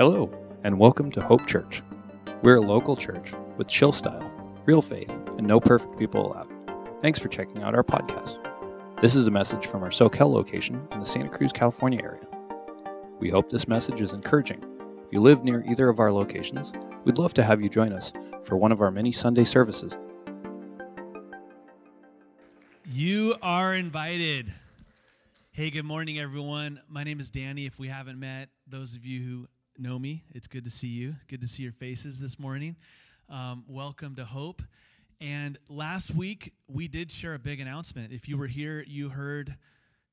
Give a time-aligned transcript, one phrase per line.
[0.00, 0.30] Hello,
[0.64, 1.82] and welcome to Hope Church.
[2.40, 4.32] We're a local church with chill style,
[4.64, 6.48] real faith, and no perfect people allowed.
[7.02, 8.38] Thanks for checking out our podcast.
[9.02, 12.26] This is a message from our Soquel location in the Santa Cruz, California area.
[13.18, 14.64] We hope this message is encouraging.
[15.04, 16.72] If you live near either of our locations,
[17.04, 18.10] we'd love to have you join us
[18.42, 19.98] for one of our many Sunday services.
[22.86, 24.54] You are invited.
[25.50, 26.80] Hey, good morning, everyone.
[26.88, 27.66] My name is Danny.
[27.66, 29.46] If we haven't met, those of you who
[29.80, 31.14] know me, it's good to see you.
[31.28, 32.76] Good to see your faces this morning.
[33.30, 34.60] Um, welcome to Hope.
[35.22, 38.12] And last week, we did share a big announcement.
[38.12, 39.56] If you were here, you heard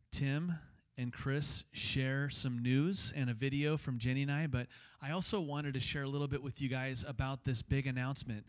[0.09, 0.53] Tim
[0.97, 4.67] and Chris share some news and a video from Jenny and I, but
[5.01, 8.45] I also wanted to share a little bit with you guys about this big announcement.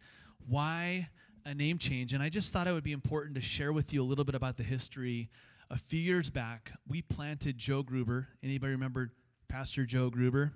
[0.48, 1.08] Why
[1.44, 2.14] a name change?
[2.14, 4.36] And I just thought it would be important to share with you a little bit
[4.36, 5.30] about the history.
[5.68, 8.28] A few years back, we planted Joe Gruber.
[8.40, 9.10] Anybody remember
[9.48, 10.52] Pastor Joe Gruber?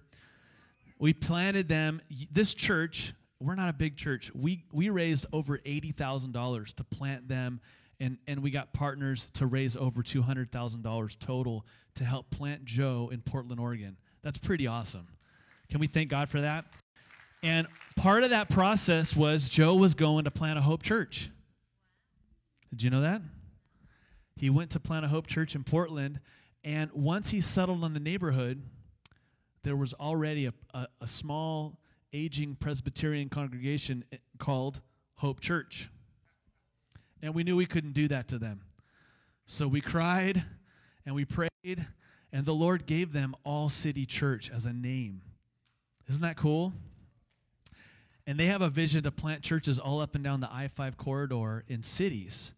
[0.98, 2.00] We planted them.
[2.30, 4.30] This church, we're not a big church.
[4.34, 7.60] We we raised over eighty thousand dollars to plant them,
[7.98, 12.30] and and we got partners to raise over two hundred thousand dollars total to help
[12.30, 13.96] plant Joe in Portland, Oregon.
[14.22, 15.08] That's pretty awesome.
[15.68, 16.66] Can we thank God for that?
[17.42, 21.28] And part of that process was Joe was going to plant a Hope Church.
[22.70, 23.22] Did you know that?
[24.36, 26.20] He went to plant a Hope Church in Portland,
[26.62, 28.62] and once he settled on the neighborhood,
[29.62, 31.78] there was already a, a, a small,
[32.12, 34.80] aging Presbyterian congregation eh, called
[35.16, 35.88] Hope Church.
[37.22, 38.62] And we knew we couldn't do that to them.
[39.46, 40.44] So we cried
[41.06, 41.86] and we prayed,
[42.32, 45.22] and the Lord gave them All City Church as a name.
[46.08, 46.72] Isn't that cool?
[48.26, 50.96] And they have a vision to plant churches all up and down the I 5
[50.96, 52.54] corridor in cities,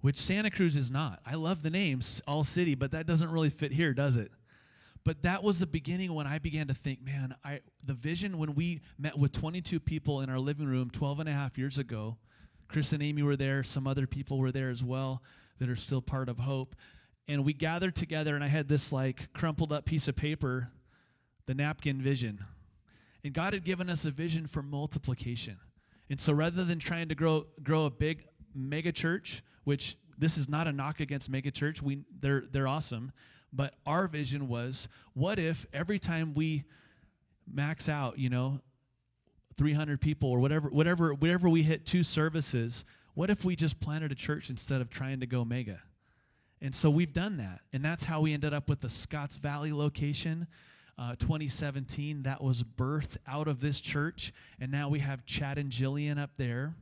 [0.00, 1.20] which Santa Cruz is not.
[1.26, 4.32] I love the name, All City, but that doesn't really fit here, does it?
[5.04, 8.54] But that was the beginning when I began to think, man, I, the vision when
[8.54, 12.18] we met with 22 people in our living room 12 and a half years ago,
[12.68, 15.22] Chris and Amy were there, some other people were there as well
[15.58, 16.76] that are still part of Hope.
[17.28, 20.70] And we gathered together, and I had this like crumpled up piece of paper,
[21.46, 22.44] the napkin vision.
[23.24, 25.58] And God had given us a vision for multiplication.
[26.10, 28.24] And so rather than trying to grow, grow a big
[28.54, 33.12] mega church, which this is not a knock against mega church, we, they're, they're awesome.
[33.52, 36.64] But our vision was what if every time we
[37.52, 38.60] max out, you know,
[39.56, 44.10] 300 people or whatever, whatever, whatever we hit two services, what if we just planted
[44.10, 45.80] a church instead of trying to go mega?
[46.62, 47.60] And so we've done that.
[47.72, 50.46] And that's how we ended up with the Scotts Valley location.
[50.98, 54.32] Uh, 2017, that was birthed out of this church.
[54.60, 56.74] And now we have Chad and Jillian up there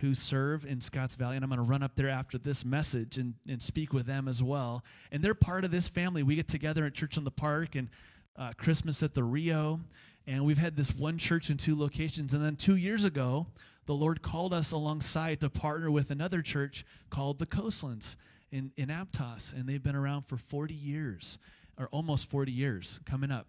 [0.00, 3.18] who serve in Scotts Valley, and I'm going to run up there after this message
[3.18, 4.84] and, and speak with them as well.
[5.10, 6.22] And they're part of this family.
[6.22, 7.88] We get together at Church on the Park and
[8.36, 9.80] uh, Christmas at the Rio,
[10.26, 12.32] and we've had this one church in two locations.
[12.32, 13.46] And then two years ago,
[13.86, 18.16] the Lord called us alongside to partner with another church called the Coastlands
[18.52, 21.38] in, in Aptos, and they've been around for 40 years,
[21.78, 23.46] or almost 40 years coming up.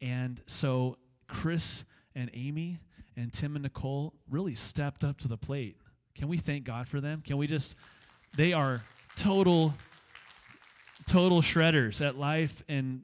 [0.00, 0.96] And so
[1.28, 1.84] Chris
[2.14, 2.78] and Amy
[3.16, 5.76] and Tim and Nicole really stepped up to the plate
[6.20, 7.22] can we thank God for them?
[7.24, 7.76] Can we just,
[8.36, 8.82] they are
[9.16, 9.72] total,
[11.06, 13.00] total shredders at life and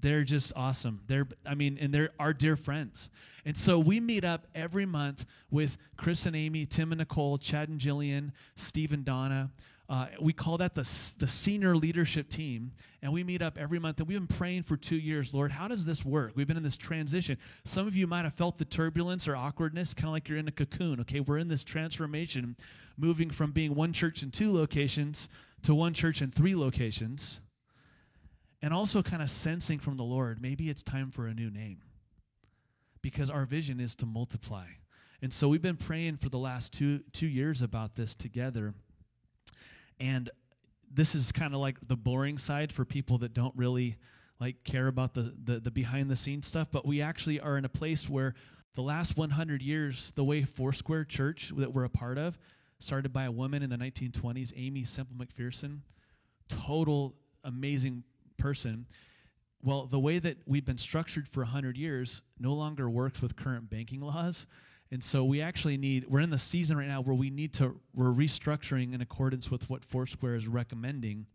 [0.00, 1.00] they're just awesome.
[1.08, 3.10] They're, I mean, and they're our dear friends.
[3.44, 7.68] And so we meet up every month with Chris and Amy, Tim and Nicole, Chad
[7.68, 9.50] and Jillian, Steve and Donna,
[9.90, 12.70] uh, we call that the, the senior leadership team.
[13.02, 13.98] And we meet up every month.
[13.98, 16.32] And we've been praying for two years, Lord, how does this work?
[16.36, 17.36] We've been in this transition.
[17.64, 20.46] Some of you might have felt the turbulence or awkwardness, kind of like you're in
[20.46, 21.00] a cocoon.
[21.00, 22.56] Okay, we're in this transformation,
[22.96, 25.28] moving from being one church in two locations
[25.62, 27.40] to one church in three locations.
[28.62, 31.78] And also kind of sensing from the Lord, maybe it's time for a new name.
[33.02, 34.66] Because our vision is to multiply.
[35.20, 38.72] And so we've been praying for the last two, two years about this together.
[40.00, 40.30] And
[40.90, 43.96] this is kind of like the boring side for people that don't really
[44.40, 47.64] like care about the, the, the behind the scenes stuff but we actually are in
[47.64, 48.34] a place where
[48.74, 52.38] the last 100 years the way foursquare church that we're a part of
[52.78, 55.80] started by a woman in the 1920s Aimee Semple McPherson
[56.48, 57.14] total
[57.44, 58.02] amazing
[58.36, 58.86] person.
[59.62, 63.70] Well the way that we've been structured for 100 years no longer works with current
[63.70, 64.46] banking laws
[64.92, 67.78] and so we actually need, we're in the season right now where we need to,
[67.94, 71.26] we're restructuring in accordance with what Foursquare is recommending.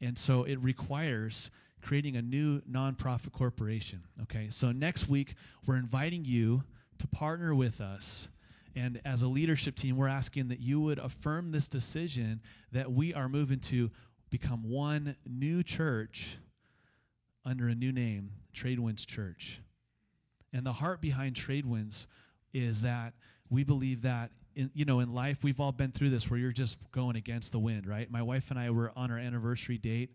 [0.00, 1.50] And so it requires
[1.82, 4.02] creating a new nonprofit corporation.
[4.22, 5.34] Okay, so next week
[5.66, 6.62] we're inviting you
[6.98, 8.28] to partner with us.
[8.74, 12.40] And as a leadership team, we're asking that you would affirm this decision
[12.72, 13.90] that we are moving to
[14.30, 16.38] become one new church
[17.44, 19.60] under a new name, Tradewinds Church.
[20.52, 22.06] And the heart behind Trade Winds
[22.52, 23.14] is that
[23.50, 26.52] we believe that in, you know in life we've all been through this where you're
[26.52, 28.10] just going against the wind, right?
[28.10, 30.10] My wife and I were on our anniversary date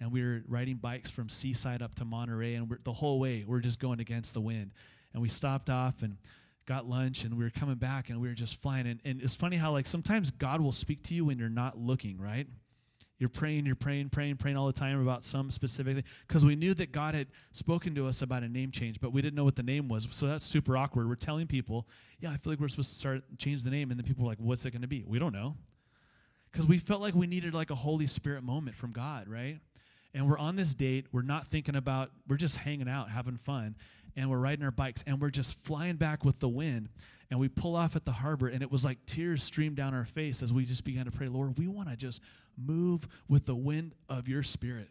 [0.00, 3.60] and we were riding bikes from Seaside up to Monterey and the whole way we're
[3.60, 4.72] just going against the wind.
[5.12, 6.16] And we stopped off and
[6.66, 9.34] got lunch and we were coming back and we were just flying and, and it's
[9.34, 12.46] funny how like sometimes God will speak to you when you're not looking, right?
[13.18, 16.04] You're praying, you're praying, praying, praying all the time about some specific thing.
[16.26, 19.20] Because we knew that God had spoken to us about a name change, but we
[19.20, 20.06] didn't know what the name was.
[20.10, 21.08] So that's super awkward.
[21.08, 21.88] We're telling people,
[22.20, 23.90] yeah, I feel like we're supposed to start change the name.
[23.90, 25.04] And then people are like, what's it going to be?
[25.04, 25.56] We don't know.
[26.52, 29.58] Because we felt like we needed like a Holy Spirit moment from God, right?
[30.14, 31.06] And we're on this date.
[31.12, 33.74] We're not thinking about, we're just hanging out, having fun.
[34.16, 36.88] And we're riding our bikes and we're just flying back with the wind
[37.30, 40.04] and we pull off at the harbor and it was like tears streamed down our
[40.04, 42.20] face as we just began to pray lord we want to just
[42.56, 44.88] move with the wind of your spirit.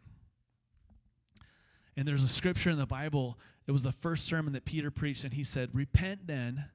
[1.95, 5.23] And there's a scripture in the bible it was the first sermon that peter preached
[5.23, 6.65] and he said repent then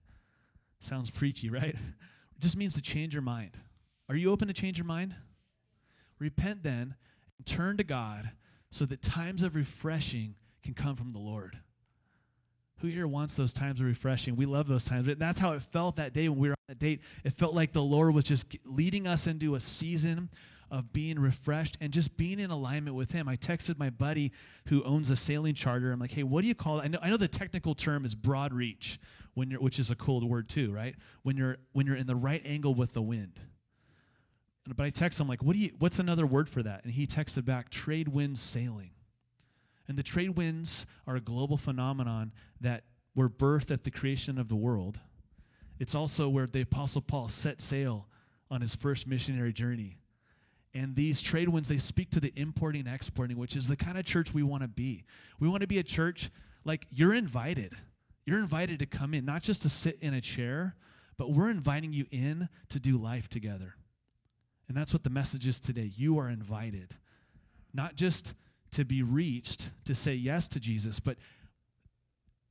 [0.81, 1.75] sounds preachy right?
[1.75, 1.77] It
[2.41, 3.57] just means to change your mind.
[4.09, 5.15] Are you open to change your mind?
[6.19, 6.97] Repent then
[7.39, 8.33] and turn to god
[8.71, 11.59] so that times of refreshing can come from the lord
[12.83, 14.37] who here wants those times of refreshing?
[14.37, 15.09] We love those times.
[15.17, 17.01] That's how it felt that day when we were on that date.
[17.25, 20.29] It felt like the Lord was just leading us into a season
[20.71, 23.29] of being refreshed and just being in alignment with Him.
[23.29, 24.33] I texted my buddy
[24.67, 25.93] who owns a sailing charter.
[25.93, 26.85] I'm like, hey, what do you call it?
[26.85, 28.99] I know, I know the technical term is broad reach,
[29.35, 30.95] when you're, which is a cool word too, right?
[31.23, 33.39] When you're when you're in the right angle with the wind.
[34.67, 35.71] But I text him like, what do you?
[35.79, 36.85] What's another word for that?
[36.85, 38.91] And he texted back, trade wind sailing.
[39.89, 42.85] And the trade winds are a global phenomenon that
[43.15, 45.01] were birthed at the creation of the world.
[45.79, 48.07] It's also where the Apostle Paul set sail
[48.51, 49.99] on his first missionary journey.
[50.75, 53.99] And these trade winds, they speak to the importing and exporting, which is the kind
[53.99, 55.05] of church we want to be.
[55.39, 56.31] We want to be a church
[56.65, 57.75] like you're invited.
[58.25, 60.77] You're invited to come in, not just to sit in a chair,
[61.19, 63.75] but we're inviting you in to do life together.
[64.69, 65.91] And that's what the message is today.
[65.95, 66.95] You are invited.
[67.75, 68.33] Not just
[68.73, 71.17] to be reached to say yes to Jesus, but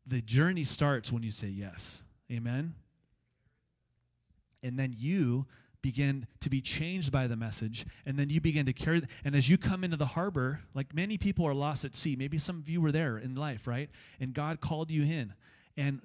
[0.05, 2.01] the journey starts when you say yes.
[2.31, 2.75] Amen?
[4.63, 5.45] And then you
[5.81, 9.01] begin to be changed by the message, and then you begin to carry.
[9.25, 12.37] And as you come into the harbor, like many people are lost at sea, maybe
[12.37, 13.89] some of you were there in life, right?
[14.19, 15.33] And God called you in.
[15.75, 16.01] And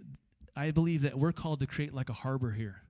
[0.57, 2.83] I believe that we're called to create like a harbor here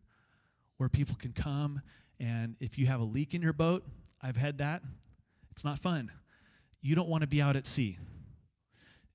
[0.77, 1.81] where people can come.
[2.21, 3.85] And if you have a leak in your boat,
[4.23, 4.83] I've had that,
[5.51, 6.13] it's not fun
[6.83, 7.99] you don't want to be out at sea.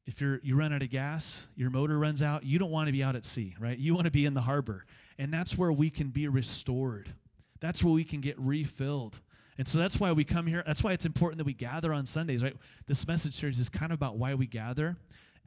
[0.06, 2.92] If you're you run out of gas, your motor runs out, you don't want to
[2.92, 3.78] be out at sea, right?
[3.78, 4.86] You want to be in the harbor.
[5.18, 7.14] And that's where we can be restored.
[7.60, 9.22] That's where we can get refilled.
[9.58, 10.64] And so that's why we come here.
[10.66, 12.56] That's why it's important that we gather on Sundays, right?
[12.88, 14.98] This message series is kind of about why we gather.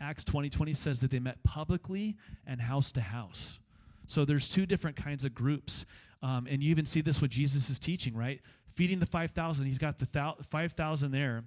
[0.00, 3.58] Acts 20 20 says that they met publicly and house to house.
[4.06, 5.86] So there's two different kinds of groups.
[6.22, 8.40] Um, and you even see this with Jesus' is teaching, right?
[8.74, 11.44] Feeding the 5,000, he's got the thou- 5,000 there.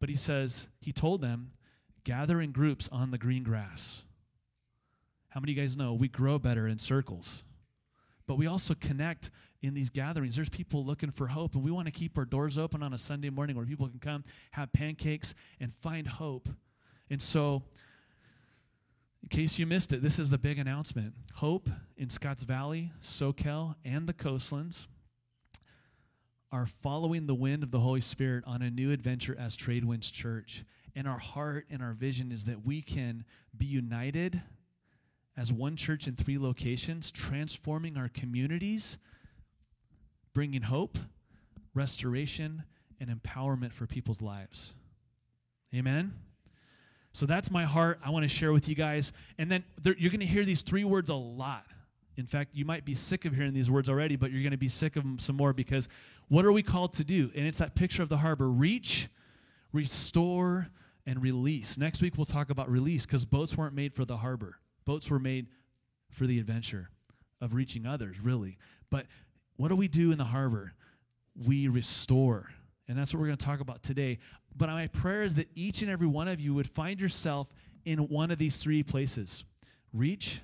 [0.00, 1.52] But he says, he told them,
[2.04, 4.02] gather in groups on the green grass.
[5.28, 7.42] How many of you guys know we grow better in circles?
[8.26, 9.30] But we also connect
[9.62, 10.36] in these gatherings.
[10.36, 12.98] There's people looking for hope, and we want to keep our doors open on a
[12.98, 16.48] Sunday morning where people can come, have pancakes, and find hope.
[17.10, 17.62] And so,
[19.22, 23.74] in case you missed it, this is the big announcement Hope in Scotts Valley, Soquel,
[23.84, 24.86] and the coastlands
[26.50, 30.10] are following the wind of the Holy Spirit on a new adventure as Trade Winds
[30.10, 30.64] Church.
[30.96, 33.24] And our heart and our vision is that we can
[33.56, 34.40] be united
[35.36, 38.96] as one church in three locations, transforming our communities,
[40.34, 40.98] bringing hope,
[41.74, 42.64] restoration,
[42.98, 44.74] and empowerment for people's lives.
[45.74, 46.12] Amen?
[47.12, 48.00] So that's my heart.
[48.04, 49.12] I want to share with you guys.
[49.36, 51.66] And then there, you're going to hear these three words a lot
[52.18, 54.58] in fact, you might be sick of hearing these words already, but you're going to
[54.58, 55.88] be sick of them some more because
[56.26, 57.30] what are we called to do?
[57.36, 59.08] And it's that picture of the harbor reach,
[59.72, 60.66] restore,
[61.06, 61.78] and release.
[61.78, 65.20] Next week, we'll talk about release because boats weren't made for the harbor, boats were
[65.20, 65.46] made
[66.10, 66.90] for the adventure
[67.40, 68.58] of reaching others, really.
[68.90, 69.06] But
[69.56, 70.72] what do we do in the harbor?
[71.46, 72.50] We restore.
[72.88, 74.18] And that's what we're going to talk about today.
[74.56, 77.46] But my prayer is that each and every one of you would find yourself
[77.84, 79.44] in one of these three places
[79.92, 80.40] reach,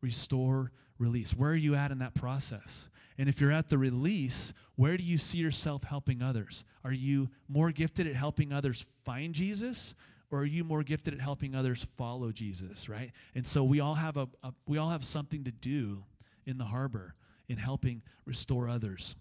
[0.00, 1.32] restore, release?
[1.32, 2.88] Where are you at in that process?
[3.18, 6.62] And if you're at the release, where do you see yourself helping others?
[6.84, 9.94] Are you more gifted at helping others find Jesus?
[10.30, 13.10] Or are you more gifted at helping others follow Jesus, right?
[13.34, 16.04] And so we all have a, a we all have something to do
[16.46, 17.14] in the harbor
[17.48, 19.16] in helping restore others.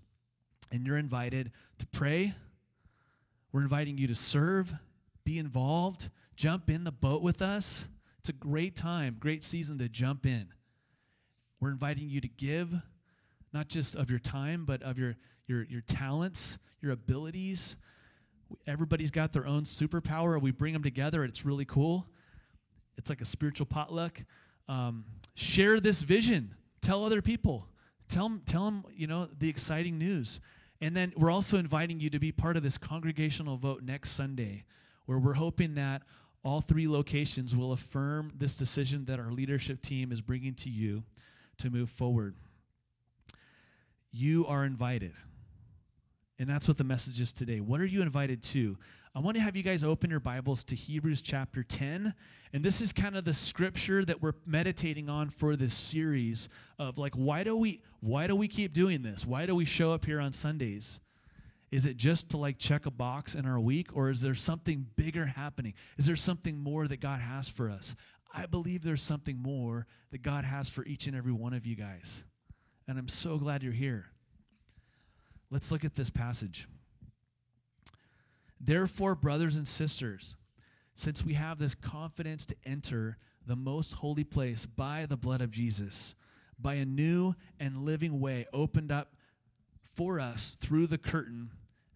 [0.71, 2.35] And you're invited to pray.
[3.51, 4.71] We're inviting you to serve,
[5.23, 7.85] be involved, jump in the boat with us
[8.19, 10.49] It's a great time, great season to jump in.
[11.59, 12.73] We're inviting you to give,
[13.53, 15.15] not just of your time, but of your,
[15.47, 17.75] your, your talents, your abilities.
[18.65, 20.41] Everybody's got their own superpower.
[20.41, 21.23] We bring them together.
[21.23, 22.07] It's really cool.
[22.97, 24.21] It's like a spiritual potluck.
[24.67, 26.55] Um, share this vision.
[26.81, 27.67] Tell other people.
[28.07, 30.39] Tell tell them, you know, the exciting news.
[30.81, 34.63] And then we're also inviting you to be part of this congregational vote next Sunday,
[35.05, 36.03] where we're hoping that
[36.43, 41.03] all three locations will affirm this decision that our leadership team is bringing to you
[41.59, 42.35] to move forward.
[44.11, 45.13] You are invited.
[46.39, 47.59] And that's what the message is today.
[47.59, 48.77] What are you invited to?
[49.13, 52.13] I want to have you guys open your Bibles to Hebrews chapter 10.
[52.53, 56.47] And this is kind of the scripture that we're meditating on for this series
[56.77, 59.25] of like why do we why do we keep doing this?
[59.25, 61.01] Why do we show up here on Sundays?
[61.71, 64.87] Is it just to like check a box in our week or is there something
[64.95, 65.73] bigger happening?
[65.97, 67.95] Is there something more that God has for us?
[68.31, 71.75] I believe there's something more that God has for each and every one of you
[71.75, 72.23] guys.
[72.87, 74.05] And I'm so glad you're here.
[75.49, 76.67] Let's look at this passage.
[78.59, 80.35] Therefore, brothers and sisters,
[80.93, 83.17] since we have this confidence to enter
[83.47, 86.13] the most holy place by the blood of Jesus,
[86.59, 89.13] by a new and living way opened up
[89.95, 91.49] for us through the curtain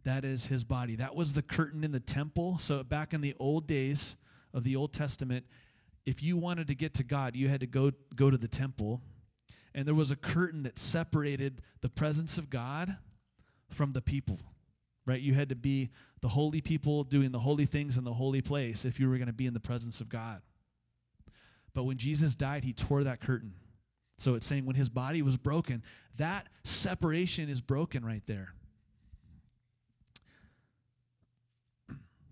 [0.04, 0.96] that is his body.
[0.96, 2.58] That was the curtain in the temple.
[2.58, 4.16] So, back in the old days
[4.54, 5.46] of the Old Testament,
[6.06, 9.02] if you wanted to get to God, you had to go, go to the temple.
[9.76, 12.96] And there was a curtain that separated the presence of God
[13.70, 14.40] from the people,
[15.06, 15.20] right?
[15.20, 15.90] You had to be
[16.22, 19.28] the holy people doing the holy things in the holy place if you were going
[19.28, 20.42] to be in the presence of God.
[21.74, 23.54] But when Jesus died, he tore that curtain.
[24.18, 25.84] So it's saying when his body was broken,
[26.18, 28.54] that separation is broken right there.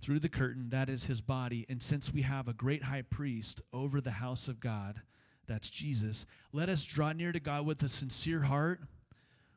[0.02, 1.66] Through the curtain, that is his body.
[1.70, 5.02] And since we have a great high priest over the house of God,
[5.48, 8.82] that's Jesus, let us draw near to God with a sincere heart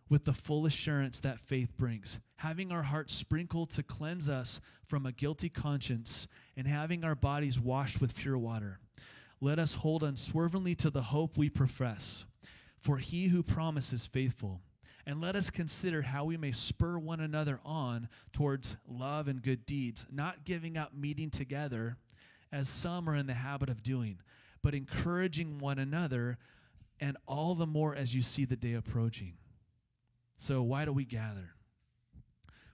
[0.08, 5.06] with the full assurance that faith brings, having our hearts sprinkled to cleanse us from
[5.06, 8.78] a guilty conscience, and having our bodies washed with pure water.
[9.40, 12.26] Let us hold unswervingly to the hope we profess,
[12.78, 14.60] for he who promises faithful.
[15.06, 19.66] And let us consider how we may spur one another on towards love and good
[19.66, 21.98] deeds, not giving up meeting together,
[22.50, 24.18] as some are in the habit of doing,
[24.62, 26.38] but encouraging one another,
[27.00, 29.34] and all the more as you see the day approaching.
[30.36, 31.50] So, why do we gather?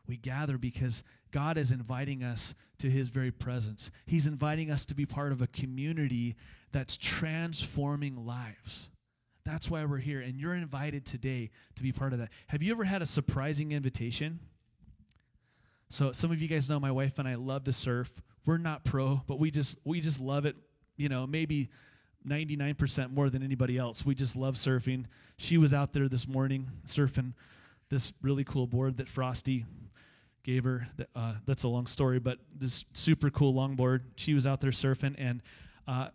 [0.06, 3.90] We gather because God is inviting us to his very presence.
[4.06, 6.36] He's inviting us to be part of a community
[6.72, 8.88] that's transforming lives.
[9.44, 10.20] That's why we're here.
[10.20, 12.30] And you're invited today to be part of that.
[12.48, 14.40] Have you ever had a surprising invitation?
[15.88, 18.10] So some of you guys know my wife and I love to surf.
[18.46, 20.56] We're not pro, but we just we just love it,
[20.96, 21.68] you know, maybe
[22.26, 24.04] 99% more than anybody else.
[24.04, 25.06] We just love surfing.
[25.36, 27.32] She was out there this morning surfing
[27.88, 29.66] this really cool board that Frosty
[30.42, 30.86] gave her.
[31.14, 34.00] Uh, that's a long story, but this super cool longboard.
[34.16, 35.42] She was out there surfing, and
[35.86, 36.08] uh,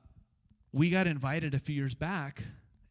[0.72, 2.44] we got invited a few years back,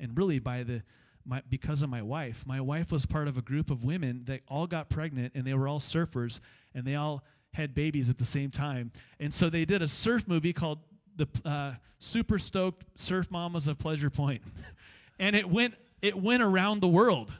[0.05, 0.83] and really by the
[1.27, 2.45] my, because of my wife.
[2.47, 5.55] My wife was part of a group of women that all got pregnant, and they
[5.55, 6.41] were all surfers,
[6.75, 8.93] and they all had babies at the same time.
[9.19, 10.81] And so they did a surf movie called
[11.17, 14.43] the uh, Super Stoked Surf Mamas of Pleasure Point,
[15.19, 17.33] and it went it went around the world.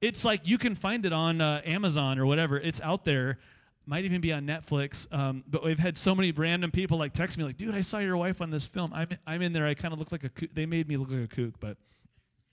[0.00, 2.58] It's like you can find it on uh, Amazon or whatever.
[2.58, 3.38] It's out there.
[3.86, 5.12] Might even be on Netflix.
[5.12, 7.98] Um, but we've had so many random people like text me like, "Dude, I saw
[7.98, 8.92] your wife on this film.
[8.94, 9.66] I'm I'm in there.
[9.66, 10.28] I kind of look like a.
[10.30, 10.54] Kook.
[10.54, 11.76] They made me look like a kook, but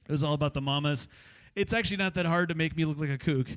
[0.07, 1.07] it was all about the mamas.
[1.55, 3.47] It's actually not that hard to make me look like a kook.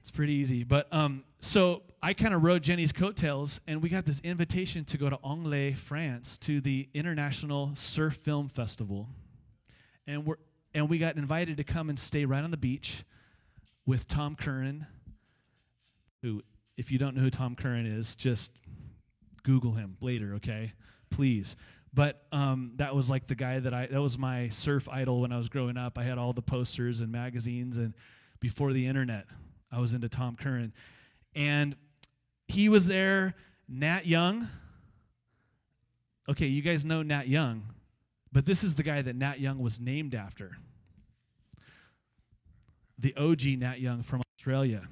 [0.00, 0.64] It's pretty easy.
[0.64, 4.98] But um, so I kind of rode Jenny's coattails, and we got this invitation to
[4.98, 9.08] go to Anglet, France, to the International Surf Film Festival.
[10.06, 10.36] And we're
[10.74, 13.04] and we got invited to come and stay right on the beach
[13.86, 14.86] with Tom Curren,
[16.22, 16.42] who,
[16.76, 18.52] if you don't know who Tom Curren is, just
[19.44, 20.72] Google him later, okay?
[21.10, 21.54] Please.
[21.94, 25.30] But um, that was like the guy that I, that was my surf idol when
[25.30, 25.96] I was growing up.
[25.96, 27.94] I had all the posters and magazines, and
[28.40, 29.26] before the internet,
[29.70, 30.72] I was into Tom Curren.
[31.36, 31.76] And
[32.48, 33.34] he was there,
[33.68, 34.48] Nat Young.
[36.28, 37.62] Okay, you guys know Nat Young,
[38.32, 40.56] but this is the guy that Nat Young was named after.
[42.98, 44.88] The OG Nat Young from Australia.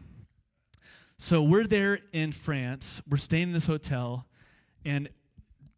[1.19, 3.03] So we're there in France.
[3.09, 4.27] We're staying in this hotel,
[4.85, 5.09] and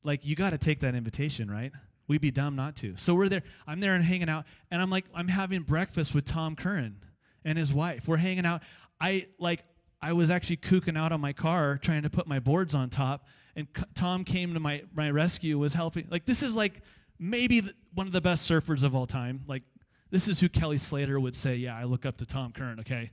[0.04, 1.72] like you got to take that invitation, right?
[2.06, 2.94] We'd be dumb not to.
[2.96, 3.42] So we're there.
[3.66, 6.96] I'm there and hanging out, and I'm like, I'm having breakfast with Tom Curren
[7.44, 8.06] and his wife.
[8.06, 8.62] We're hanging out.
[9.00, 9.64] I like
[10.04, 13.26] I was actually kooking out on my car trying to put my boards on top,
[13.56, 16.06] and C- Tom came to my, my rescue, was helping.
[16.10, 16.82] Like, this is like
[17.18, 19.44] maybe the, one of the best surfers of all time.
[19.46, 19.62] Like,
[20.10, 23.12] this is who Kelly Slater would say, Yeah, I look up to Tom Curren, okay?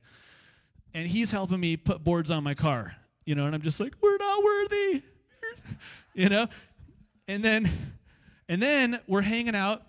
[0.94, 2.94] And he's helping me put boards on my car,
[3.26, 5.04] you know, and I'm just like, We're not worthy,
[6.14, 6.48] you know?
[7.28, 7.70] And then,
[8.50, 9.84] and then we're hanging out.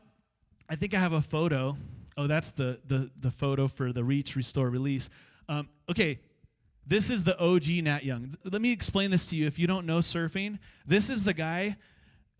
[0.68, 1.76] I think I have a photo.
[2.16, 5.08] Oh, that's the, the, the photo for the Reach, Restore, Release.
[5.48, 6.20] Um, okay,
[6.86, 8.36] this is the OG Nat Young.
[8.44, 9.46] Let me explain this to you.
[9.46, 11.76] If you don't know surfing, this is the guy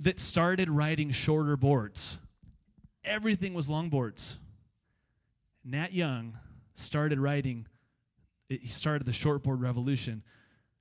[0.01, 2.19] that started riding shorter boards.
[3.05, 4.37] Everything was longboards.
[5.65, 6.39] Nat Young
[6.75, 7.67] started riding,
[8.49, 10.23] he started the shortboard revolution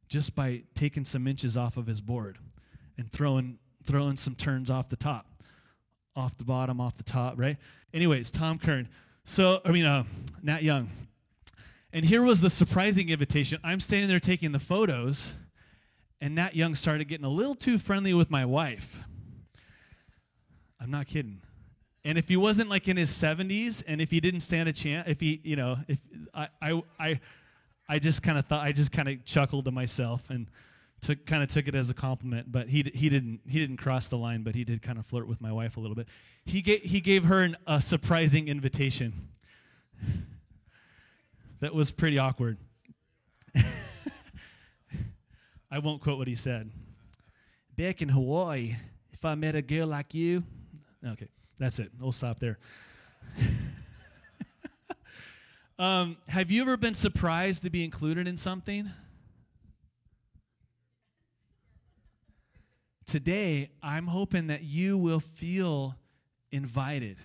[0.07, 2.37] just by taking some inches off of his board
[2.97, 5.25] and throwing, throwing some turns off the top,
[6.15, 7.57] off the bottom, off the top, right?
[7.93, 8.87] Anyways, Tom Curren.
[9.23, 10.03] So, I mean, uh,
[10.41, 10.89] Nat Young.
[11.93, 13.59] And here was the surprising invitation.
[13.63, 15.33] I'm standing there taking the photos,
[16.21, 18.99] and Nat Young started getting a little too friendly with my wife.
[20.79, 21.41] I'm not kidding.
[22.03, 25.07] And if he wasn't like in his 70s, and if he didn't stand a chance,
[25.07, 25.99] if he, you know, if
[26.33, 27.19] I, I, I,
[27.87, 30.47] I just kind of thought, I just kind of chuckled to myself and
[31.01, 32.51] took kind of took it as a compliment.
[32.51, 35.27] But he, he didn't, he didn't cross the line, but he did kind of flirt
[35.27, 36.07] with my wife a little bit.
[36.45, 39.29] He gave, he gave her an, a surprising invitation
[41.59, 42.57] that was pretty awkward.
[45.71, 46.71] I won't quote what he said.
[47.77, 48.75] Back in Hawaii,
[49.11, 50.43] if I met a girl like you,
[51.05, 51.27] okay,
[51.57, 51.91] that's it.
[51.99, 52.59] We'll stop there.
[55.79, 58.89] um, have you ever been surprised to be included in something?
[63.11, 65.97] Today, I'm hoping that you will feel
[66.49, 67.17] invited.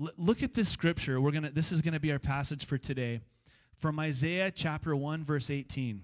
[0.00, 1.20] L- look at this scripture.
[1.20, 1.50] We're gonna.
[1.50, 3.18] This is gonna be our passage for today
[3.74, 6.00] from Isaiah chapter 1, verse 18.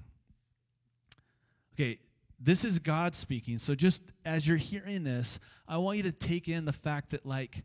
[1.77, 2.01] Okay,
[2.41, 3.59] this is God speaking.
[3.59, 7.25] So just as you're hearing this, I want you to take in the fact that,
[7.25, 7.63] like,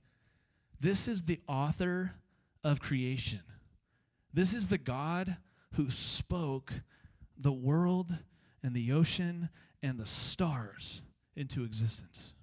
[0.79, 2.11] this is the author
[2.63, 3.41] of creation.
[4.31, 5.37] This is the God
[5.73, 6.71] who spoke
[7.35, 8.15] the world
[8.61, 9.49] and the ocean
[9.81, 11.01] and the stars
[11.37, 12.33] into existence.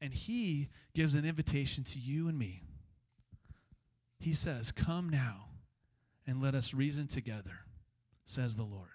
[0.00, 2.62] And he gives an invitation to you and me.
[4.18, 5.50] He says, Come now
[6.26, 7.60] and let us reason together,
[8.24, 8.90] says the Lord.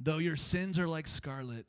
[0.00, 1.66] Though your sins are like scarlet,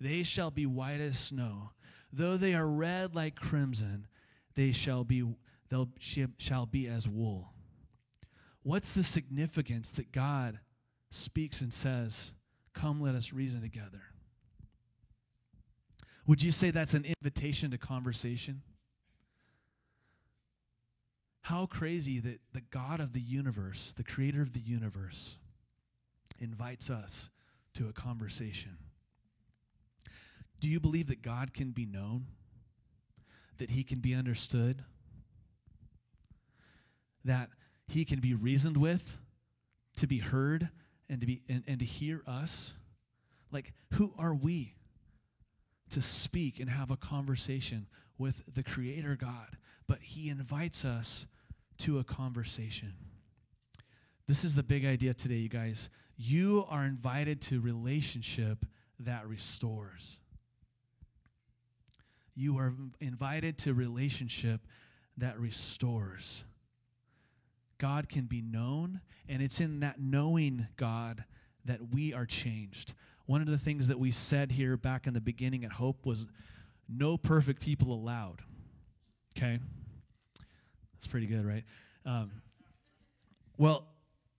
[0.00, 1.70] they shall be white as snow.
[2.12, 4.06] Though they are red like crimson,
[4.54, 5.24] they shall be
[5.68, 5.90] they'll
[6.38, 7.52] shall be as wool.
[8.62, 10.58] What's the significance that God
[11.10, 12.32] speaks and says,
[12.72, 14.02] "Come, let us reason together"?
[16.28, 18.60] Would you say that's an invitation to conversation?
[21.40, 25.38] How crazy that the God of the universe, the creator of the universe,
[26.38, 27.30] invites us
[27.72, 28.76] to a conversation.
[30.60, 32.26] Do you believe that God can be known?
[33.56, 34.84] That he can be understood?
[37.24, 37.48] That
[37.86, 39.16] he can be reasoned with?
[39.96, 40.68] To be heard
[41.08, 42.74] and to be and, and to hear us?
[43.50, 44.74] Like who are we
[45.90, 47.86] to speak and have a conversation
[48.18, 49.56] with the creator God?
[49.86, 51.26] But he invites us
[51.78, 52.94] to a conversation.
[54.26, 55.88] This is the big idea today, you guys.
[56.16, 58.66] You are invited to relationship
[59.00, 60.18] that restores.
[62.34, 64.60] You are invited to relationship
[65.16, 66.44] that restores.
[67.78, 71.24] God can be known, and it's in that knowing God
[71.64, 72.94] that we are changed.
[73.28, 76.26] One of the things that we said here back in the beginning at Hope was
[76.88, 78.40] no perfect people allowed.
[79.36, 79.58] Okay?
[80.94, 81.62] That's pretty good, right?
[82.06, 82.30] Um,
[83.58, 83.86] well,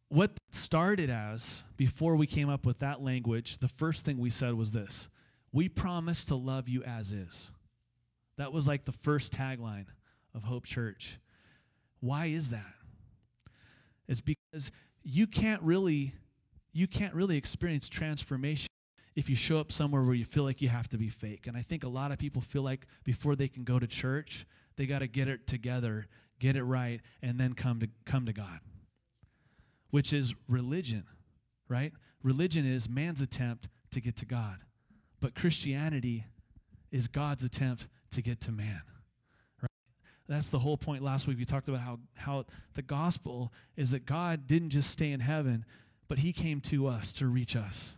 [0.07, 4.55] what started as, before we came up with that language, the first thing we said
[4.55, 5.07] was this
[5.53, 7.51] We promise to love you as is.
[8.37, 9.85] That was like the first tagline
[10.33, 11.19] of Hope Church.
[11.99, 12.73] Why is that?
[14.07, 14.71] It's because
[15.03, 16.15] you can't really
[16.73, 18.68] you can't really experience transformation
[19.19, 21.47] if you show up somewhere where you feel like you have to be fake.
[21.47, 24.45] And I think a lot of people feel like before they can go to church,
[24.77, 26.07] they got to get it together
[26.39, 28.59] get it right, and then come to, come to God,
[29.91, 31.03] which is religion,
[31.67, 31.93] right?
[32.23, 34.57] Religion is man's attempt to get to God,
[35.19, 36.25] but Christianity
[36.91, 38.81] is God's attempt to get to man.
[39.61, 39.69] Right?
[40.27, 41.37] That's the whole point last week.
[41.37, 45.65] We talked about how, how the gospel is that God didn't just stay in heaven,
[46.07, 47.93] but he came to us to reach us.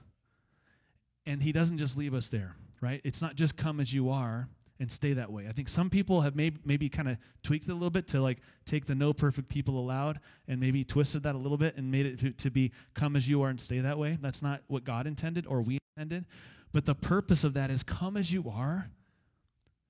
[1.25, 3.01] And he doesn't just leave us there, right?
[3.03, 4.47] It's not just come as you are,
[4.81, 5.45] and stay that way.
[5.47, 8.19] I think some people have maybe, maybe kind of tweaked it a little bit to
[8.19, 11.91] like take the no perfect people allowed and maybe twisted that a little bit and
[11.91, 14.17] made it to, to be come as you are and stay that way.
[14.19, 16.25] That's not what God intended or we intended.
[16.73, 18.89] But the purpose of that is come as you are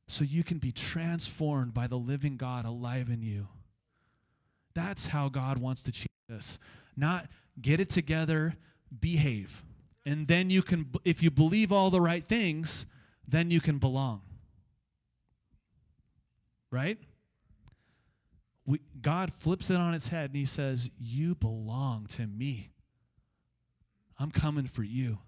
[0.10, 3.48] so you can be transformed by the living God alive in you.
[4.74, 6.60] That's how God wants to change us.
[6.98, 7.28] Not
[7.62, 8.56] get it together,
[9.00, 9.63] behave.
[10.06, 12.86] And then you can, if you believe all the right things,
[13.28, 14.22] then you can belong
[16.72, 16.98] right?
[18.66, 22.72] We, God flips it on its head and he says, You belong to me.
[24.18, 25.20] I'm coming for you.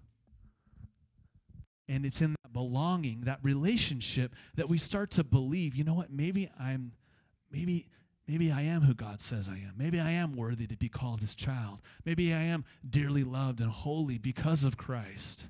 [1.88, 6.10] And it's in that belonging, that relationship, that we start to believe, you know what,
[6.10, 6.92] maybe I'm,
[7.50, 7.88] maybe,
[8.26, 9.74] maybe I am who God says I am.
[9.76, 11.80] Maybe I am worthy to be called his child.
[12.04, 15.46] Maybe I am dearly loved and holy because of Christ.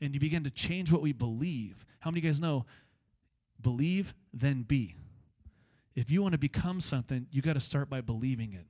[0.00, 1.86] And you begin to change what we believe.
[2.00, 2.66] How many of you guys know?
[3.60, 4.96] Believe, then be.
[5.94, 8.66] If you want to become something, you got to start by believing it.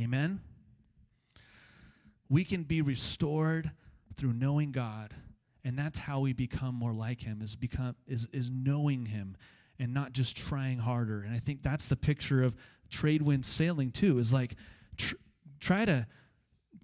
[0.00, 0.40] Amen?
[2.28, 3.70] We can be restored
[4.16, 5.14] through knowing God,
[5.64, 9.36] and that's how we become more like him is become is is knowing him
[9.78, 11.22] and not just trying harder.
[11.22, 12.54] And I think that's the picture of
[12.90, 14.56] trade wind sailing too is like
[14.96, 15.16] tr-
[15.60, 16.06] try to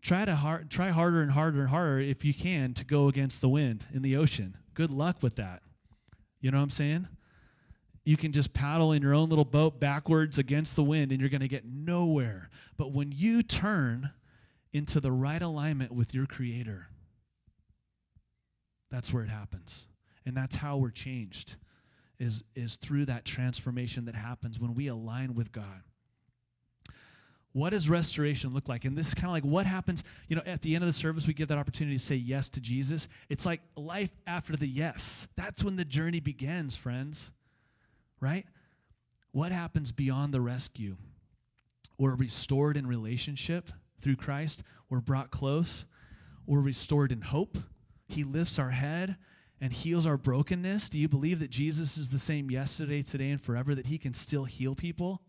[0.01, 3.41] try to hard, try harder and harder and harder if you can to go against
[3.41, 4.57] the wind in the ocean.
[4.75, 5.63] Good luck with that.
[6.41, 7.09] You know what I'm saying?
[8.09, 11.29] you can just paddle in your own little boat backwards against the wind and you're
[11.29, 12.49] going to get nowhere.
[12.79, 14.13] But when you turn
[14.73, 16.87] into the right alignment with your Creator,
[18.91, 19.89] that's where it happens.
[20.25, 21.57] And that's how we're changed,
[22.19, 25.83] is, is through that transformation that happens when we align with God.
[27.53, 28.85] What does restoration look like?
[28.85, 30.93] And this is kind of like what happens, you know, at the end of the
[30.93, 33.09] service, we give that opportunity to say yes to Jesus.
[33.29, 35.27] It's like life after the yes.
[35.37, 37.31] That's when the journey begins, friends
[38.21, 38.47] right?
[39.33, 40.97] What happens beyond the rescue?
[41.99, 44.63] We're restored in relationship through Christ.
[44.89, 45.85] We're brought close.
[46.47, 47.59] We're restored in hope.
[48.09, 49.17] He lifts our head
[49.61, 50.89] and heals our brokenness.
[50.89, 54.15] Do you believe that Jesus is the same yesterday, today, and forever, that he can
[54.15, 55.23] still heal people?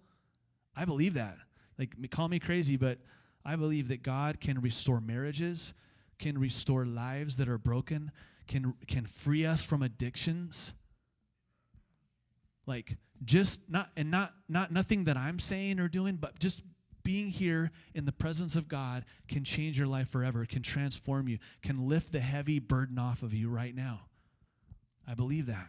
[0.76, 1.38] I believe that.
[1.78, 3.00] Like, call me crazy, but
[3.46, 5.74] I believe that God can restore marriages,
[6.20, 8.12] can restore lives that are broken,
[8.48, 10.74] can, can free us from addictions,
[12.70, 16.62] like just not and not not nothing that i'm saying or doing but just
[17.04, 21.40] being here in the presence of god can change your life forever can transform you
[21.62, 24.02] can lift the heavy burden off of you right now
[25.10, 25.68] i believe that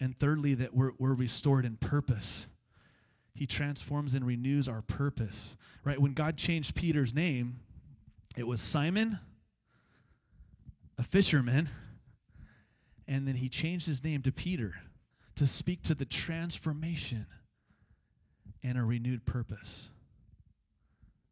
[0.00, 2.46] and thirdly that we're, we're restored in purpose
[3.34, 7.60] he transforms and renews our purpose right when god changed peter's name
[8.36, 9.18] it was simon
[10.98, 11.68] a fisherman
[13.06, 14.74] and then he changed his name to peter
[15.36, 17.26] to speak to the transformation
[18.62, 19.90] and a renewed purpose.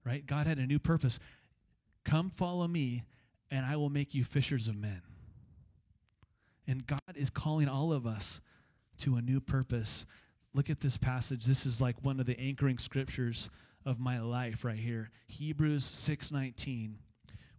[0.05, 0.25] Right?
[0.25, 1.19] God had a new purpose.
[2.05, 3.05] Come follow me,
[3.51, 5.03] and I will make you fishers of men.
[6.69, 8.41] And God is calling all of us
[8.99, 10.07] to a new purpose.
[10.55, 11.45] Look at this passage.
[11.45, 13.51] This is like one of the anchoring scriptures
[13.85, 15.11] of my life right here.
[15.27, 16.99] Hebrews 6:19.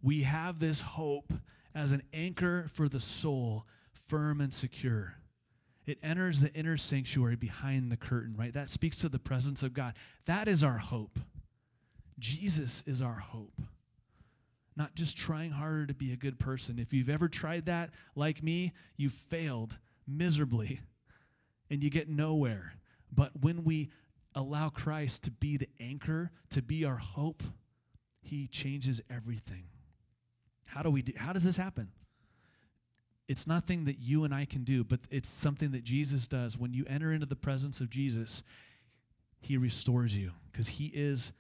[0.02, 1.34] We have this hope
[1.76, 3.66] as an anchor for the soul,
[4.08, 5.20] firm and secure
[5.90, 8.54] it enters the inner sanctuary behind the curtain, right?
[8.54, 9.96] That speaks to the presence of God.
[10.26, 11.20] That is our hope.
[12.20, 13.60] Jesus is our hope.
[14.80, 16.80] Not just trying harder to be a good person.
[16.80, 20.80] If you've ever tried that, like me, you've failed miserably
[21.70, 22.74] and you get nowhere.
[23.12, 23.90] But when we
[24.34, 27.44] allow Christ to be the anchor, to be our hope,
[28.22, 29.66] he changes everything.
[30.66, 31.92] How do we do, how does this happen?
[33.30, 36.58] it's nothing that you and I can do, but it's something that Jesus does.
[36.58, 38.42] When you enter into the presence of Jesus,
[39.40, 41.32] he restores you because he is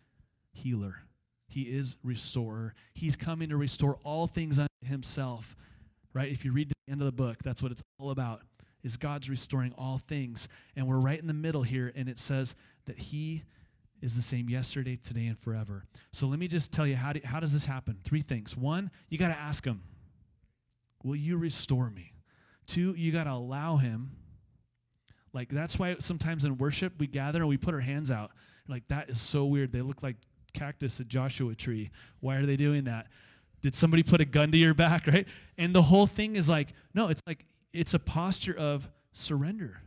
[0.51, 0.97] healer.
[1.49, 2.73] He is restorer.
[2.93, 5.57] He's coming to restore all things unto himself.
[6.13, 6.31] Right?
[6.31, 8.41] If you read the end of the book, that's what it's all about.
[8.83, 10.47] Is God's restoring all things.
[10.75, 13.43] And we're right in the middle here, and it says that he
[14.01, 15.83] is the same yesterday, today, and forever.
[16.13, 17.97] So let me just tell you how, do, how does this happen?
[18.03, 18.55] Three things.
[18.55, 19.81] One, you got to ask him.
[21.03, 22.13] Will you restore me?
[22.67, 24.11] Two, you got to allow him.
[25.33, 28.31] Like, that's why sometimes in worship we gather and we put our hands out.
[28.67, 29.71] Like, that is so weird.
[29.71, 30.15] They look like
[30.53, 31.91] cactus at Joshua tree.
[32.19, 33.07] Why are they doing that?
[33.61, 35.27] Did somebody put a gun to your back, right?
[35.57, 39.81] And the whole thing is like, no, it's like, it's a posture of surrender.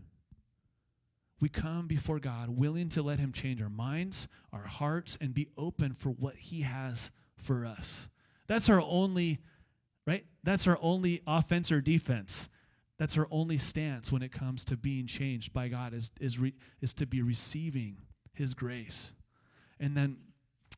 [1.40, 5.48] We come before God willing to let Him change our minds, our hearts, and be
[5.58, 8.08] open for what He has for us.
[8.46, 9.40] That's our only
[10.06, 10.24] right?
[10.42, 12.48] That's our only offense or defense.
[12.98, 16.52] That's our only stance when it comes to being changed by God is, is, re,
[16.80, 17.96] is to be receiving
[18.32, 19.12] His grace.
[19.80, 20.16] And then,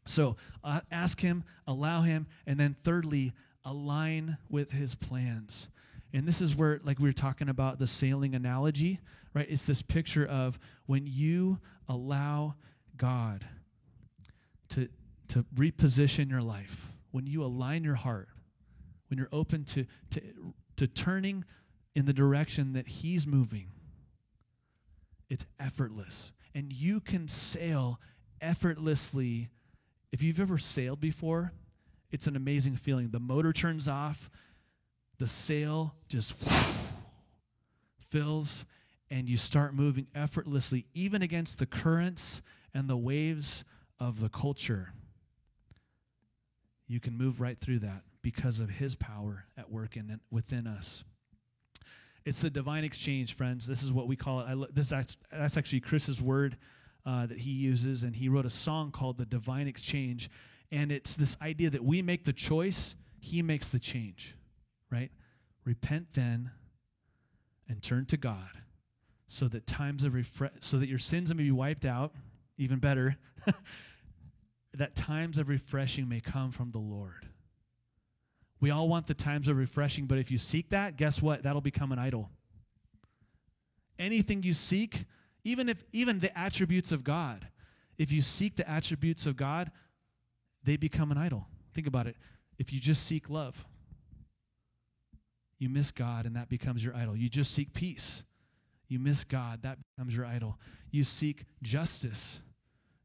[0.07, 3.33] so uh, ask Him, allow Him, and then thirdly,
[3.65, 5.69] align with His plans.
[6.13, 9.01] And this is where, like we were talking about the sailing analogy,
[9.35, 9.47] right?
[9.49, 12.55] It's this picture of when you allow
[12.97, 13.45] God
[14.71, 14.89] to,
[15.29, 18.29] to reposition your life, when you align your heart,
[19.09, 20.21] when you're open to, to,
[20.77, 21.45] to turning
[21.97, 23.67] in the direction that He's moving,
[25.29, 26.33] it's effortless.
[26.55, 27.99] And you can sail
[28.41, 29.49] effortlessly.
[30.15, 31.51] If you've ever sailed before,
[32.13, 33.11] it's an amazing feeling.
[33.11, 34.31] The motor turns off,
[35.19, 36.35] the sail just
[38.11, 38.65] fills,
[39.11, 43.65] and you start moving effortlessly, even against the currents and the waves
[43.99, 44.93] of the culture.
[46.87, 51.03] You can move right through that because of His power at work in within us.
[52.25, 53.67] It's the divine exchange, friends.
[53.67, 54.45] This is what we call it.
[54.45, 55.17] I, this that's
[55.57, 56.57] actually Chris's word
[57.07, 60.31] uh, that he uses, and he wrote a song called "The Divine Exchange,"
[60.71, 64.35] and it's this idea that we make the choice, He makes the change,
[64.91, 65.11] right?
[65.65, 66.51] Repent then,
[67.69, 68.51] and turn to God,
[69.29, 72.13] so that times of refresh, so that your sins may be wiped out.
[72.57, 73.17] Even better,
[74.75, 77.27] that times of refreshing may come from the Lord.
[78.61, 81.43] We all want the times of refreshing, but if you seek that, guess what?
[81.43, 82.31] That'll become an idol.
[83.99, 85.05] Anything you seek,
[85.45, 87.47] even if even the attributes of God,
[87.99, 89.71] if you seek the attributes of God,
[90.65, 91.47] they become an idol.
[91.75, 92.17] Think about it.
[92.59, 93.67] If you just seek love,
[95.59, 97.17] you miss God and that becomes your idol.
[97.17, 98.25] You just seek peace,
[98.89, 100.59] you miss God, that becomes your idol.
[100.91, 102.41] You seek justice,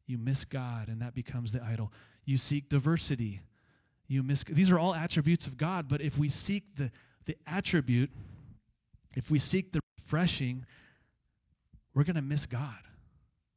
[0.08, 1.92] you miss God and that becomes the idol.
[2.26, 3.42] You seek diversity,
[4.08, 6.92] you miss these are all attributes of God, but if we seek the,
[7.26, 8.12] the attribute,
[9.16, 10.66] if we seek the refreshing,
[11.94, 12.78] we're going to miss God.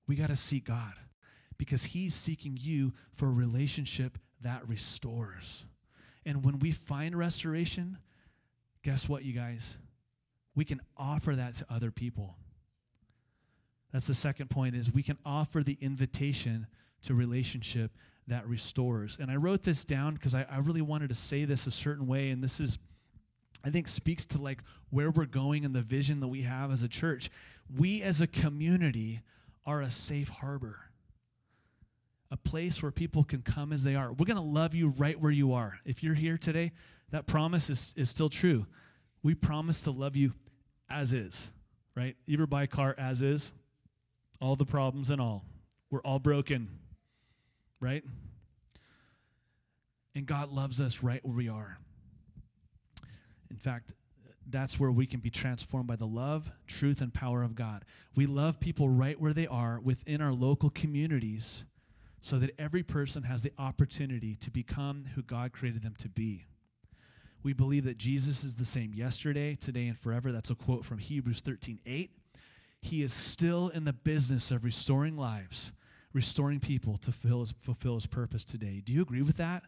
[0.07, 0.95] We got to seek God
[1.59, 5.65] because He's seeking you for a relationship that restores.
[6.25, 7.99] And when we find restoration,
[8.83, 9.77] guess what, you guys?
[10.55, 12.37] We can offer that to other people.
[13.93, 16.67] That's the second point is we can offer the invitation
[17.03, 17.93] to relationship
[18.29, 19.19] that restores.
[19.21, 22.07] And I wrote this down because I, I really wanted to say this a certain
[22.07, 22.79] way, and this is
[23.65, 26.83] I think speaks to like where we're going and the vision that we have as
[26.83, 27.31] a church.
[27.77, 29.21] We as a community
[29.65, 30.79] are a safe harbor.
[32.31, 34.13] A place where people can come as they are.
[34.13, 35.79] We're going to love you right where you are.
[35.85, 36.73] If you're here today,
[37.11, 38.67] that promise is, is still true.
[39.23, 40.33] We promise to love you
[40.89, 41.51] as is,
[41.95, 42.17] right?
[42.49, 43.53] Buy a car as is?
[44.41, 45.45] All the problems and all.
[45.91, 46.69] We're all broken
[47.83, 48.05] right?
[50.15, 51.77] And God loves us right where we are.
[53.53, 53.95] In fact,
[54.49, 57.85] that's where we can be transformed by the love, truth, and power of God.
[58.17, 61.65] We love people right where they are within our local communities
[62.21, 66.47] so that every person has the opportunity to become who God created them to be.
[67.45, 70.33] We believe that Jesus is the same yesterday, today, and forever.
[70.33, 72.11] That's a quote from Hebrews 13 8.
[72.81, 75.73] He is still in the business of restoring lives
[76.13, 78.83] restoring people to fulfill his, fulfill his purpose today.
[78.85, 79.63] Do you agree with that?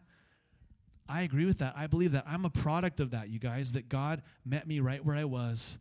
[1.07, 1.73] I agree with that.
[1.77, 5.03] I believe that I'm a product of that, you guys, that God met me right
[5.05, 5.77] where I was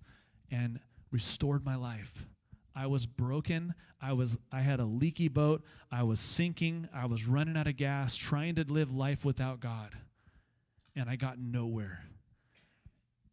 [0.51, 2.27] and restored my life.
[2.77, 3.75] I was broken.
[4.03, 5.63] I was I had a leaky boat.
[5.91, 6.89] I was sinking.
[6.95, 9.97] I was running out of gas, trying to live life without God.
[10.97, 12.05] And I got nowhere.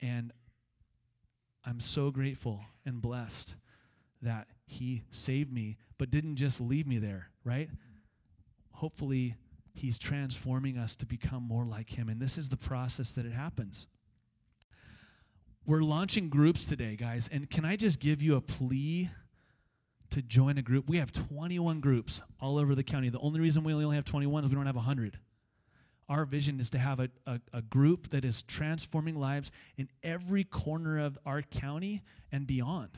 [0.01, 0.31] And
[1.65, 3.55] I'm so grateful and blessed
[4.21, 7.69] that he saved me, but didn't just leave me there, right?
[8.71, 9.35] Hopefully,
[9.73, 12.09] he's transforming us to become more like him.
[12.09, 13.87] And this is the process that it happens.
[15.65, 17.29] We're launching groups today, guys.
[17.31, 19.09] And can I just give you a plea
[20.09, 20.89] to join a group?
[20.89, 23.09] We have 21 groups all over the county.
[23.09, 25.19] The only reason we only have 21 is we don't have 100.
[26.09, 30.43] Our vision is to have a, a, a, group that is transforming lives in every
[30.43, 32.01] corner of our county
[32.33, 32.89] and beyond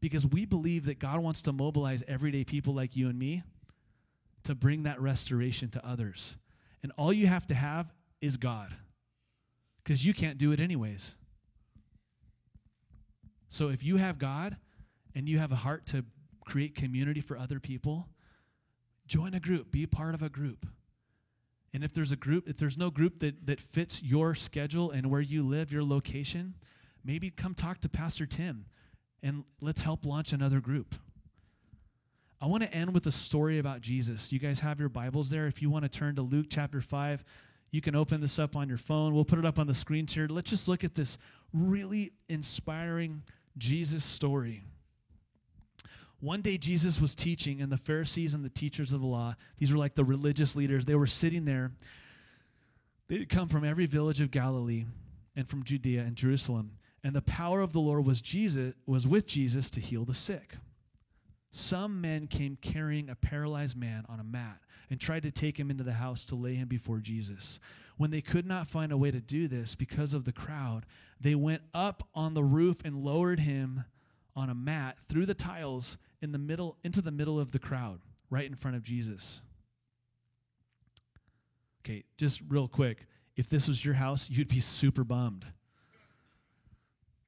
[0.00, 3.42] because we believe that God wants to mobilize everyday people like you and me
[4.44, 6.36] to bring that restoration to others.
[6.82, 8.74] And all you have to have is God
[9.82, 11.16] because you can't do it anyways.
[13.48, 14.56] So if you have God
[15.14, 16.04] and you have a heart to
[16.44, 18.08] create community for other people,
[19.06, 20.66] join a group, be part of a group.
[21.72, 25.10] And if there's a group, if there's no group that, that fits your schedule and
[25.10, 26.54] where you live, your location,
[27.04, 28.66] maybe come talk to Pastor Tim
[29.22, 30.94] and let's help launch another group.
[32.44, 34.30] I want to end with a story about Jesus.
[34.30, 35.46] You guys have your Bibles there.
[35.46, 37.24] If you want to turn to Luke chapter 5,
[37.70, 39.14] You can open this up on your phone.
[39.14, 40.28] We'll put it up on the screen here.
[40.28, 41.16] Let's just look at this
[41.54, 43.22] really inspiring
[43.56, 44.62] Jesus story.
[46.20, 49.72] One day, Jesus was teaching, and the Pharisees and the teachers of the law, these
[49.72, 51.72] were like the religious leaders, they were sitting there.
[53.08, 54.84] They'd come from every village of Galilee
[55.34, 56.72] and from Judea and Jerusalem.
[57.02, 60.58] And the power of the Lord was Jesus was with Jesus to heal the sick.
[61.56, 64.58] Some men came carrying a paralyzed man on a mat
[64.90, 67.60] and tried to take him into the house to lay him before Jesus.
[67.96, 70.84] When they could not find a way to do this because of the crowd,
[71.20, 73.84] they went up on the roof and lowered him
[74.34, 78.00] on a mat through the tiles in the middle into the middle of the crowd,
[78.30, 79.40] right in front of Jesus.
[81.84, 83.06] Okay, just real quick.
[83.36, 85.46] If this was your house, you'd be super bummed.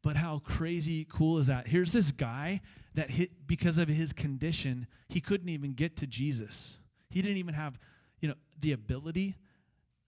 [0.03, 1.69] But how crazy cool is that?
[1.69, 2.61] Here's this guy
[2.97, 3.11] that
[3.47, 6.79] because of his condition, he couldn't even get to Jesus.
[7.11, 7.79] He didn't even have,
[8.21, 9.37] you know, the ability.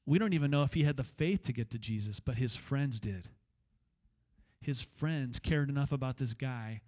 [0.05, 2.57] We don't even know if he had the faith to get to Jesus, but his
[2.57, 3.29] friends did.
[4.61, 6.81] His friends cared enough about this guy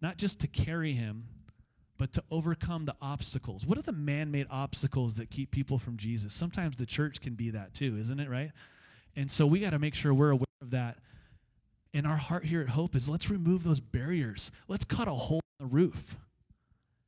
[0.00, 1.26] not just to carry him,
[1.98, 3.66] but to overcome the obstacles.
[3.66, 6.32] What are the man made obstacles that keep people from Jesus?
[6.32, 8.50] Sometimes the church can be that too, isn't it, right?
[9.16, 10.98] And so we got to make sure we're aware of that.
[11.92, 14.50] And our heart here at Hope is let's remove those barriers.
[14.68, 16.16] Let's cut a hole in the roof.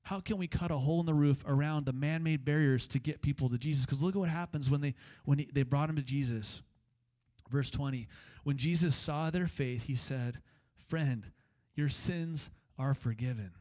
[0.02, 3.22] How can we cut a hole in the roof around the man-made barriers to get
[3.22, 3.86] people to Jesus?
[3.86, 6.62] Because look at what happens when they when he, they brought him to Jesus.
[7.50, 8.08] Verse 20.
[8.42, 10.40] When Jesus saw their faith, he said,
[10.88, 11.24] "Friend,
[11.76, 13.52] your sins are forgiven."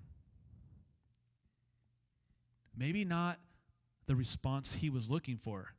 [2.76, 3.38] Maybe not
[4.08, 5.74] the response he was looking for.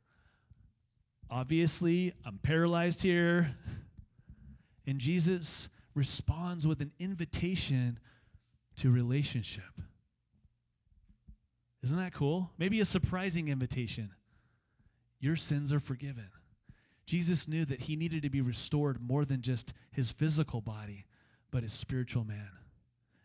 [1.29, 3.57] Obviously, I'm paralyzed here.
[4.85, 7.99] And Jesus responds with an invitation
[8.77, 9.63] to relationship.
[11.83, 12.51] Isn't that cool?
[12.57, 14.11] Maybe a surprising invitation.
[15.19, 16.29] Your sins are forgiven.
[17.05, 21.05] Jesus knew that he needed to be restored more than just his physical body,
[21.51, 22.49] but his spiritual man.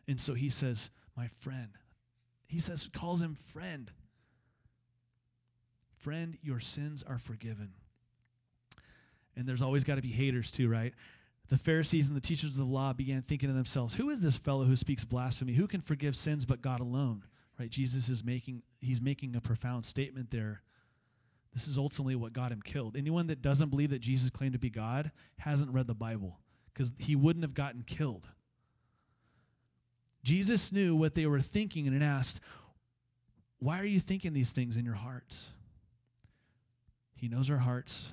[0.08, 1.70] And so he says, My friend,
[2.48, 3.90] he says, calls him friend.
[5.98, 7.72] Friend, your sins are forgiven.
[9.36, 10.94] And there's always got to be haters too, right?
[11.48, 14.36] The Pharisees and the teachers of the law began thinking to themselves, Who is this
[14.36, 15.54] fellow who speaks blasphemy?
[15.54, 17.24] Who can forgive sins but God alone?
[17.58, 17.70] Right?
[17.70, 20.62] Jesus is making he's making a profound statement there.
[21.54, 22.96] This is ultimately what got him killed.
[22.96, 26.38] Anyone that doesn't believe that Jesus claimed to be God hasn't read the Bible
[26.72, 28.28] because he wouldn't have gotten killed.
[30.22, 32.40] Jesus knew what they were thinking and asked,
[33.58, 35.52] Why are you thinking these things in your hearts?
[37.16, 38.12] He knows our hearts.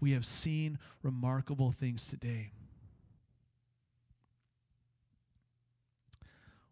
[0.00, 2.52] "We have seen remarkable things today."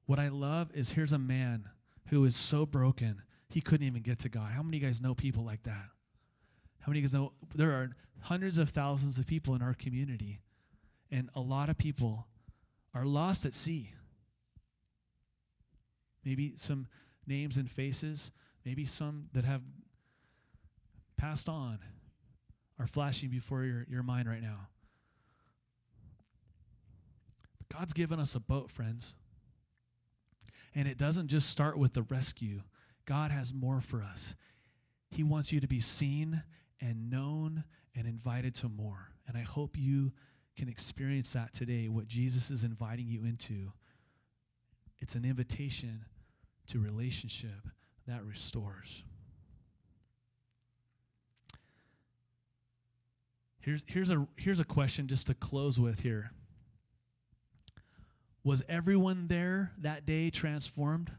[0.07, 1.69] What I love is here's a man
[2.07, 4.53] who is so broken, he couldn't even get to God.
[4.53, 5.91] How many of you guys know people like that?
[6.81, 9.75] How many of you guys know there are hundreds of thousands of people in our
[9.75, 10.41] community,
[11.11, 12.27] and a lot of people
[12.95, 13.93] are lost at sea.
[16.25, 16.87] Maybe some
[17.27, 18.31] names and faces,
[18.65, 19.63] maybe some that have
[21.17, 21.79] passed on
[22.79, 24.69] are flashing before your, your mind right now.
[27.59, 29.15] But God's given us a boat, friends.
[30.75, 32.63] And it doesn't just start with the rescue,
[33.05, 34.35] God has more for us.
[35.11, 36.43] He wants you to be seen
[36.81, 37.65] and known
[37.97, 39.09] and invited to more.
[39.27, 40.13] And I hope you
[40.57, 43.73] can experience that today, what Jesus is inviting you into.
[44.99, 46.05] It's an invitation
[46.67, 47.69] to relationship
[48.07, 49.05] that restores.
[53.69, 56.31] Here's, here's, a, here's a question just to close with here.
[58.43, 61.13] Was everyone there that day transformed?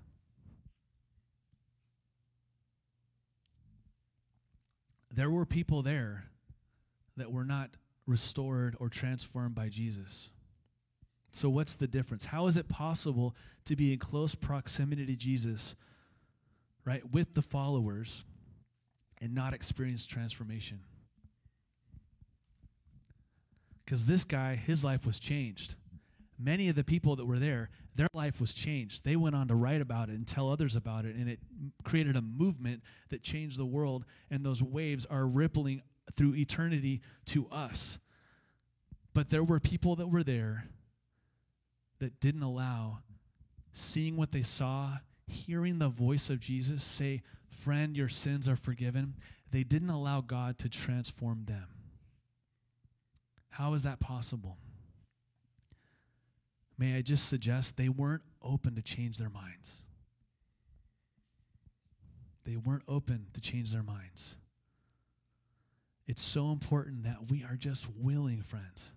[5.13, 6.23] There were people there
[7.17, 7.69] that were not
[8.07, 10.31] restored or transformed by Jesus.
[11.29, 12.25] So, what's the difference?
[12.25, 15.75] How is it possible to be in close proximity to Jesus,
[16.83, 18.23] right, with the followers
[19.21, 20.79] and not experience transformation?
[23.89, 25.73] Because this guy, his life was changed.
[26.37, 29.03] Many of the people that were there, their life was changed.
[29.03, 31.39] They went on to write about it and tell others about it, and it
[31.83, 35.81] created a movement that changed the world, and those waves are rippling
[36.15, 37.97] through eternity to us.
[39.15, 40.65] But there were people that were there
[41.97, 42.99] that didn't allow
[43.73, 49.15] seeing what they saw, hearing the voice of Jesus say, Friend, your sins are forgiven.
[49.49, 51.78] They didn't allow God to transform them.
[53.49, 54.57] How is that possible?
[56.77, 59.81] May I just suggest they weren't open to change their minds.
[62.45, 64.35] They weren't open to change their minds.
[66.07, 68.93] It's so important that we are just willing, friends,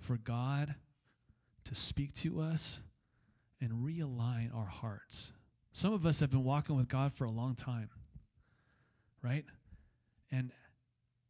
[0.00, 0.74] for God
[1.64, 2.80] to speak to us
[3.60, 5.32] and realign our hearts.
[5.72, 7.90] Some of us have been walking with God for a long time,
[9.22, 9.44] right?
[10.32, 10.50] And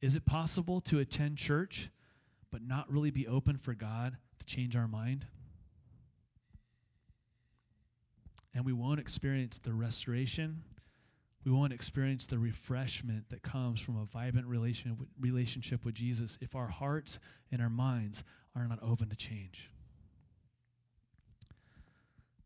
[0.00, 1.90] is it possible to attend church
[2.51, 5.26] but not really be open for God to change our mind?
[8.55, 10.62] And we won't experience the restoration
[11.49, 16.55] we won't experience the refreshment that comes from a vibrant relation, relationship with Jesus if
[16.55, 17.18] our hearts
[17.51, 18.22] and our minds
[18.55, 19.70] are not open to change.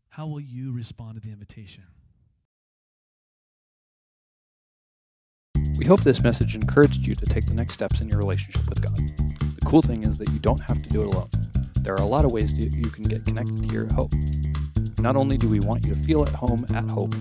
[0.07, 1.83] How will you respond to the invitation?
[5.75, 8.81] We hope this message encouraged you to take the next steps in your relationship with
[8.81, 9.52] God.
[9.65, 11.29] Cool thing is that you don't have to do it alone.
[11.81, 14.13] There are a lot of ways to, you can get connected here at Hope.
[14.99, 17.13] Not only do we want you to feel at home at Hope,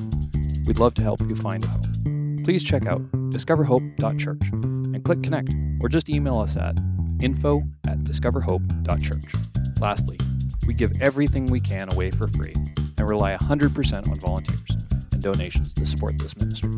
[0.64, 2.42] We'd love to help you find a home.
[2.44, 6.76] Please check out discoverhope.church and click connect or just email us at
[7.20, 9.34] info at discoverhope.church.
[9.80, 10.18] Lastly,
[10.66, 14.81] we give everything we can away for free and rely 100% on volunteers
[15.22, 16.70] donations to support this ministry.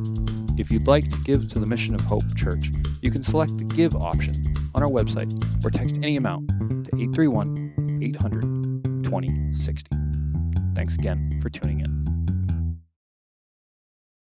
[0.57, 2.71] If you'd like to give to the Mission of Hope Church,
[3.03, 5.33] you can select the Give option on our website
[5.65, 6.49] or text any amount
[6.85, 9.97] to 831 800 2060.
[10.75, 12.14] Thanks again for tuning in.